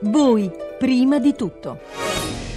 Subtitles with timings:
[0.00, 1.78] Voi, prima di tutto.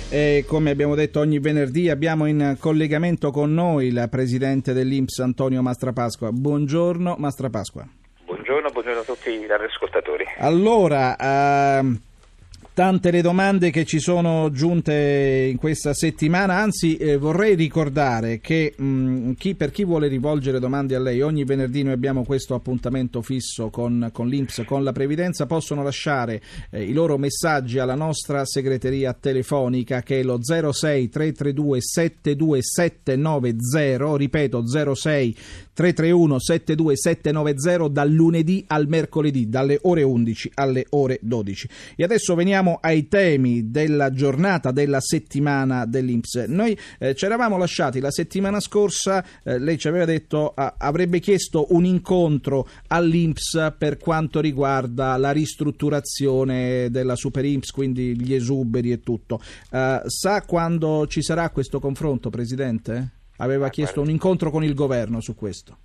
[0.09, 5.61] E come abbiamo detto ogni venerdì abbiamo in collegamento con noi il presidente dell'Inps Antonio
[5.61, 6.31] Mastrapasqua.
[6.31, 7.87] Buongiorno Mastrapasqua.
[8.25, 10.25] Buongiorno, buongiorno a tutti i radioascoltatori.
[10.39, 11.99] Allora, uh,
[12.79, 18.73] tante le domande che ci sono giunte in questa settimana, anzi eh, vorrei ricordare che
[18.73, 23.21] mh, chi, per chi vuole rivolgere domande a lei, ogni venerdì noi abbiamo questo appuntamento
[23.21, 26.41] fisso con, con l'Inps, con la Previdenza, possono lasciare
[26.71, 34.65] eh, i loro messaggi alla nostra segreteria telefonica che è lo 06 332 72790, ripeto
[34.65, 35.37] 06
[35.73, 41.69] 331 72790 dal lunedì al mercoledì, dalle ore 11 alle ore 12.
[41.97, 46.45] E adesso veniamo Veniamo ai temi della giornata, della settimana dell'Inps.
[46.47, 51.19] Noi eh, ci eravamo lasciati la settimana scorsa, eh, lei ci aveva detto ah, avrebbe
[51.19, 58.91] chiesto un incontro all'Inps per quanto riguarda la ristrutturazione della Super Imps, quindi gli esuberi
[58.91, 59.41] e tutto.
[59.71, 63.09] Uh, sa quando ci sarà questo confronto, Presidente?
[63.37, 65.77] Aveva ah, chiesto un incontro con il governo su questo.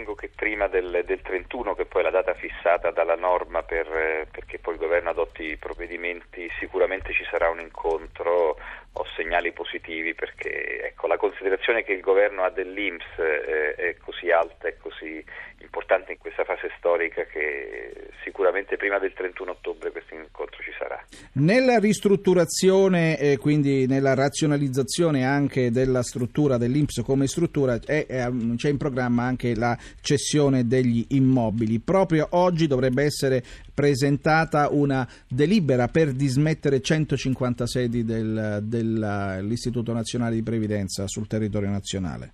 [0.00, 4.26] Ritengo che prima del, del, 31, che poi è la data fissata dalla norma per,
[4.30, 8.56] perché poi il governo adotti i provvedimenti, sicuramente ci sarà un incontro,
[8.92, 14.30] ho segnali positivi perché ecco, la considerazione che il governo ha dell'Inps eh, è così
[14.30, 15.24] alta e così
[15.60, 21.02] importante in questa fase storica che sicuramente prima del 31 ottobre questo incontro ci sarà.
[21.34, 28.68] Nella ristrutturazione e quindi nella razionalizzazione anche della struttura dell'Inps come struttura è, è, c'è
[28.68, 31.78] in programma anche la cessione degli immobili.
[31.78, 33.42] Proprio oggi dovrebbe essere
[33.80, 42.32] presentata una delibera per dismettere 150 sedi del, dell'Istituto Nazionale di Previdenza sul territorio nazionale.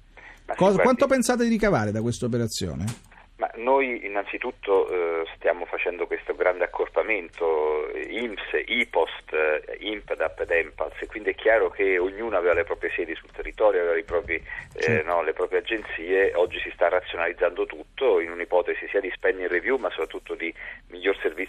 [0.57, 2.85] Cosa, quanto pensate di ricavare da questa operazione?
[3.37, 10.51] Ma noi innanzitutto eh, stiamo facendo questo grande accorpamento eh, IMSS, IPOST, eh, IMPDAP ed
[10.51, 14.43] EMPALS e quindi è chiaro che ognuno aveva le proprie sedi sul territorio, aveva propri,
[14.75, 19.49] eh, no, le proprie agenzie, oggi si sta razionalizzando tutto in un'ipotesi sia di spending
[19.51, 20.53] review ma soprattutto di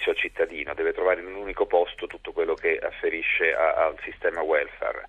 [0.07, 3.95] servizio al cittadino, deve trovare in un unico posto tutto quello che afferisce a, al
[4.03, 5.05] sistema welfare.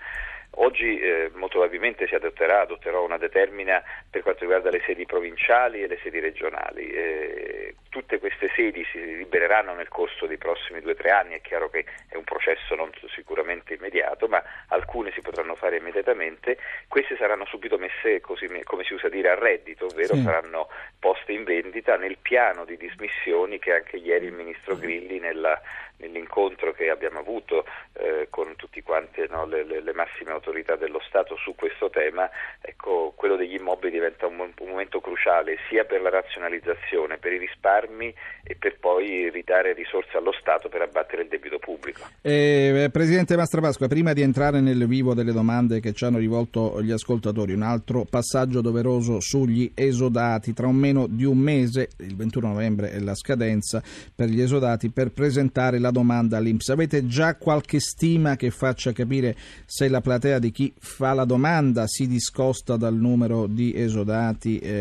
[0.60, 5.82] Oggi eh, molto probabilmente si adotterà, adotterò una determina per quanto riguarda le sedi provinciali
[5.82, 6.90] e le sedi regionali.
[6.90, 7.57] Eh,
[7.98, 11.68] tutte queste sedi si libereranno nel corso dei prossimi due o tre anni, è chiaro
[11.68, 17.44] che è un processo non sicuramente immediato, ma alcune si potranno fare immediatamente, queste saranno
[17.46, 20.22] subito messe, così, come si usa dire, a reddito, ovvero sì.
[20.22, 20.68] saranno
[21.00, 25.60] poste in vendita nel piano di dismissioni che anche ieri il Ministro Grilli nella,
[25.98, 31.36] nell'incontro che abbiamo avuto eh, con tutti quanti no, le, le, massime autorità dello Stato
[31.36, 32.28] su questo tema,
[32.60, 34.57] ecco, quello degli immobili diventa un, un,
[34.88, 38.12] momento cruciale sia per la razionalizzazione, per i risparmi
[38.42, 42.00] e per poi ridare risorse allo Stato per abbattere il debito pubblico.
[42.22, 46.90] Eh, Presidente Mastrapasqua, prima di entrare nel vivo delle domande che ci hanno rivolto gli
[46.90, 50.54] ascoltatori, un altro passaggio doveroso sugli esodati.
[50.54, 53.82] Tra un meno di un mese, il 21 novembre è la scadenza
[54.14, 56.70] per gli esodati per presentare la domanda all'Inps.
[56.70, 61.86] Avete già qualche stima che faccia capire se la platea di chi fa la domanda
[61.86, 64.77] si discosta dal numero di esodati eh,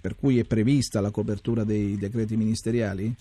[0.00, 3.14] per cui è prevista la copertura dei decreti ministeriali?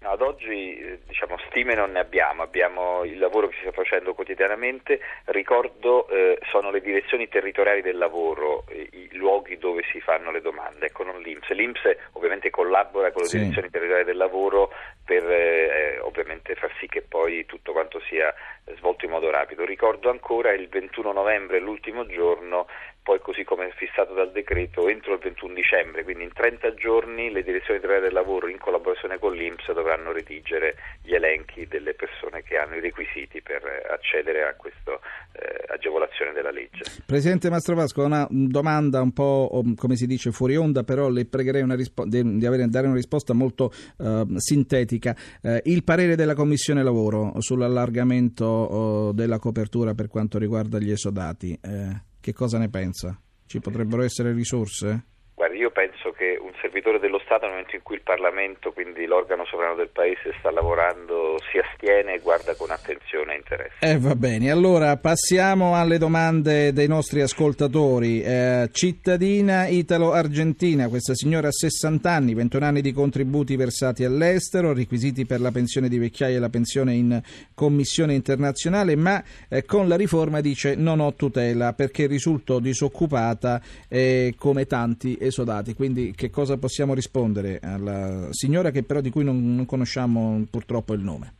[0.00, 3.72] No, ad oggi eh, diciamo, stime non ne abbiamo, abbiamo il lavoro che si sta
[3.72, 10.00] facendo quotidianamente, ricordo eh, sono le direzioni territoriali del lavoro, eh, i luoghi dove si
[10.00, 11.48] fanno le domande, ecco non l'Inps.
[11.50, 11.80] L'Inps
[12.12, 13.38] ovviamente collabora con le sì.
[13.38, 14.70] direzioni territoriali del lavoro
[15.04, 18.32] per eh, ovviamente far sì che poi tutto quanto sia
[18.76, 19.64] svolto in modo rapido.
[19.64, 22.68] Ricordo ancora il 21 novembre, l'ultimo giorno,
[23.08, 27.42] poi così come fissato dal decreto, entro il 21 dicembre, quindi in 30 giorni le
[27.42, 32.58] direzioni territoriali del lavoro in collaborazione con l'Inps dovranno redigere gli elenchi delle persone che
[32.58, 34.92] hanno i requisiti per accedere a questa
[35.32, 36.84] eh, agevolazione della legge.
[37.06, 42.04] Presidente Mastrovasco, una domanda un po' come si dice fuori onda, però le pregherei rispo-
[42.04, 45.16] di avere, dare una risposta molto uh, sintetica.
[45.40, 51.58] Uh, il parere della Commissione Lavoro sull'allargamento uh, della copertura per quanto riguarda gli esodati,
[51.62, 53.18] eh, che cosa ne pensa?
[53.46, 55.04] Ci potrebbero essere risorse?
[55.34, 59.04] Guardi, io penso che un servitore dello Stato nel momento in cui il Parlamento, quindi
[59.04, 63.76] l'organo sovrano del Paese, sta lavorando, si astiene e guarda con attenzione e interesse.
[63.80, 68.22] Eh, va bene, allora passiamo alle domande dei nostri ascoltatori.
[68.22, 75.26] Eh, cittadina italo-argentina, questa signora ha 60 anni, 21 anni di contributi versati all'estero, requisiti
[75.26, 77.20] per la pensione di vecchiaia e la pensione in
[77.52, 84.32] commissione internazionale, ma eh, con la riforma dice non ho tutela perché risulto disoccupata eh,
[84.38, 85.74] come tanti esodati.
[85.74, 90.94] Quindi che cosa possiamo rispondere alla signora che però di cui non, non conosciamo purtroppo
[90.94, 91.32] il nome?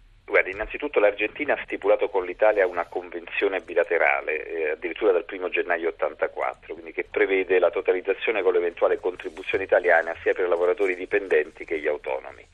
[0.58, 6.74] innanzitutto l'Argentina ha stipulato con l'Italia una convenzione bilaterale, eh, addirittura dal 1 gennaio 84,
[6.74, 11.78] quindi che prevede la totalizzazione con l'eventuale contribuzione italiana sia per i lavoratori dipendenti che
[11.78, 12.44] gli autonomi.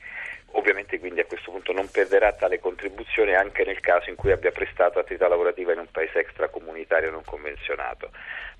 [0.57, 4.51] Ovviamente quindi a questo punto non perderà tale contribuzione anche nel caso in cui abbia
[4.51, 8.11] prestato attività lavorativa in un paese extracomunitario non convenzionato.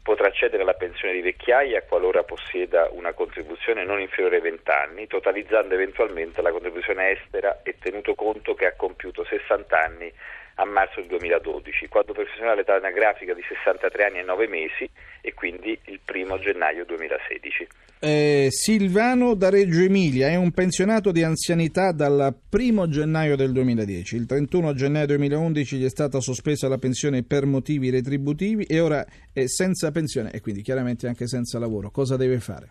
[0.03, 5.07] Potrà accedere alla pensione di vecchiaia qualora possieda una contribuzione non inferiore ai 20 anni,
[5.07, 10.13] totalizzando eventualmente la contribuzione estera e tenuto conto che ha compiuto 60 anni
[10.56, 14.90] a marzo del 2012, quando professionale l'età anagrafica di 63 anni e 9 mesi
[15.22, 17.68] e quindi il primo gennaio 2016.
[18.00, 24.16] Eh, Silvano da Reggio Emilia è un pensionato di anzianità dal 1 gennaio del 2010.
[24.16, 29.06] Il 31 gennaio 2011 gli è stata sospesa la pensione per motivi retributivi e ora
[29.34, 31.90] è senza pensione e quindi chiaramente anche senza lavoro.
[31.90, 32.69] Cosa deve fare?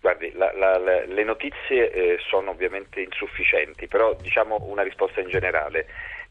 [0.00, 5.28] Guardi, la, la, la, le notizie eh, sono ovviamente insufficienti, però diciamo una risposta in
[5.28, 5.86] generale.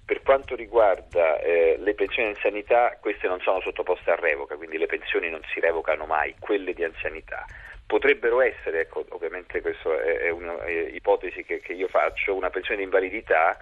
[0.05, 4.77] Per quanto riguarda eh, le pensioni di anzianità, queste non sono sottoposte a revoca, quindi
[4.77, 7.43] le pensioni non si revocano mai, quelle di anzianità.
[7.87, 13.57] Potrebbero essere, ecco, ovviamente questa è, un'ipotesi che, che io faccio, una pensione di invalidità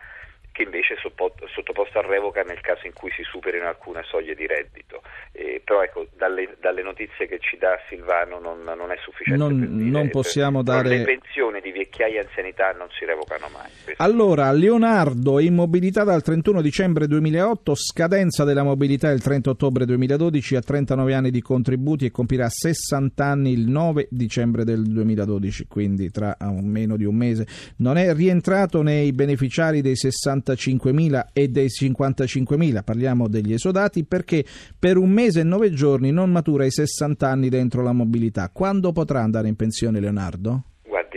[0.54, 4.45] che invece è sottoposto a revoca nel caso in cui si superino alcune soglie di
[4.45, 5.01] reddito.
[5.31, 9.42] Eh, però ecco, dalle, dalle, notizie che ci dà Silvano non, non è sufficiente.
[9.42, 10.98] Non, dire, non possiamo per, dare...
[10.98, 13.95] Le pensioni vecchiaia e anzianità non si revocano mai.
[13.97, 20.56] Allora, Leonardo, in mobilità dal 31 dicembre 2008, scadenza della mobilità il 30 ottobre 2012,
[20.56, 26.12] ha 39 anni di contributi e compirà 60 anni il 9 dicembre del 2012, quindi
[26.12, 27.47] tra meno di un mese.
[27.77, 34.45] Non è rientrato nei beneficiari dei 60 45.000 e dei 55.000, parliamo degli esodati, perché
[34.77, 38.50] per un mese e nove giorni non matura i 60 anni dentro la mobilità.
[38.50, 40.63] Quando potrà andare in pensione Leonardo?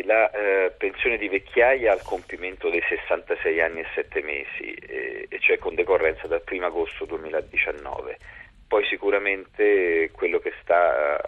[0.06, 5.38] La eh, pensione di vecchiaia al compimento dei 66 anni e 7 mesi, eh, e
[5.40, 8.16] cioè con decorrenza dal 1 agosto 2019.
[8.68, 11.20] Poi sicuramente quello che sta,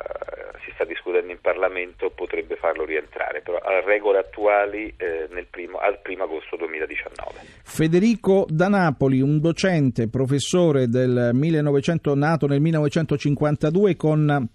[0.64, 5.98] si sta discutendo in Parlamento potrebbe farlo rientrare, però a regole attuali eh, primo, al
[6.04, 7.32] 1 agosto 2019.
[7.64, 14.48] Federico da Napoli, un docente, professore del 1900, nato nel 1952 con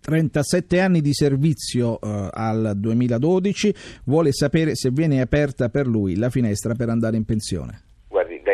[0.00, 3.74] 37 anni di servizio eh, al 2012,
[4.04, 7.82] vuole sapere se viene aperta per lui la finestra per andare in pensione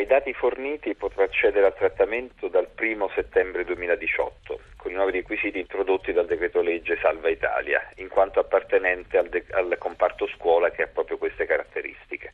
[0.09, 6.13] dati forniti potrà accedere al trattamento dal 1 settembre 2018 con i nuovi requisiti introdotti
[6.13, 10.87] dal decreto legge Salva Italia, in quanto appartenente al, de- al comparto scuola che ha
[10.87, 12.33] proprio queste caratteristiche.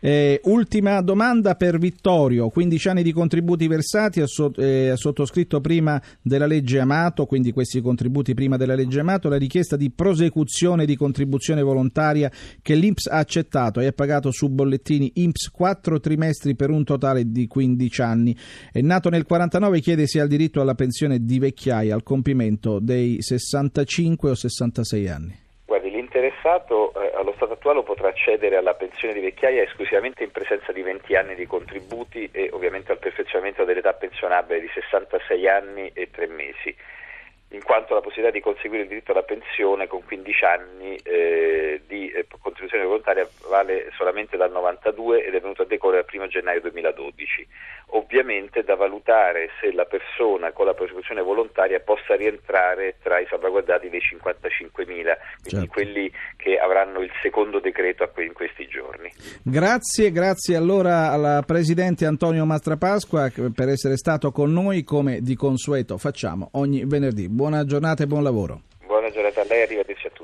[0.00, 6.00] Eh, ultima domanda per Vittorio, 15 anni di contributi versati, ha, so, eh, sottoscritto prima
[6.22, 10.96] della legge Amato, quindi questi contributi prima della legge Amato, la richiesta di prosecuzione di
[10.96, 12.30] contribuzione volontaria
[12.62, 13.80] che l'Inps ha accettato.
[13.80, 18.36] E ha pagato su bollettini Inps 4 trimestri per un totale di 15 anni.
[18.72, 22.78] È nato nel 49 chiede se ha il diritto alla pensione di vecchiaia al compimento
[22.78, 25.48] dei 65 o 66 anni
[26.50, 30.82] l'interessato eh, allo stato attuale potrà accedere alla pensione di vecchiaia esclusivamente in presenza di
[30.82, 36.26] 20 anni di contributi e ovviamente al perfezionamento dell'età pensionabile di 66 anni e 3
[36.26, 36.74] mesi
[37.52, 42.10] in quanto la possibilità di conseguire il diritto alla pensione con 15 anni eh, di
[42.10, 46.60] eh, contribuzione volontaria vale solamente dal 92 ed è venuto a decorrere al 1 gennaio
[46.60, 47.46] 2012.
[47.92, 53.88] Ovviamente da valutare se la persona con la prosecuzione volontaria possa rientrare tra i salvaguardati
[53.88, 55.10] dei 55.000, quindi
[55.42, 55.66] certo.
[55.66, 59.10] quelli che avranno il secondo decreto in questi giorni.
[59.42, 65.98] Grazie, grazie allora alla Presidente Antonio Mastrapasqua per essere stato con noi come di consueto
[65.98, 67.28] facciamo ogni venerdì.
[67.40, 68.60] Buona giornata e buon lavoro.
[68.84, 70.19] Buona giornata a lei, arrivederci a tutti.